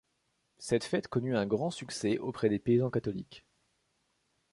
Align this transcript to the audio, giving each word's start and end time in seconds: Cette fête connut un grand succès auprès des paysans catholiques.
Cette 0.57 0.83
fête 0.83 1.07
connut 1.09 1.37
un 1.37 1.45
grand 1.45 1.69
succès 1.69 2.17
auprès 2.17 2.49
des 2.49 2.57
paysans 2.57 2.89
catholiques. 2.89 3.45